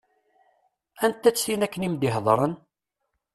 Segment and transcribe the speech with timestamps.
[1.05, 2.53] Anta-tt tin akken i m-d-iheddṛen?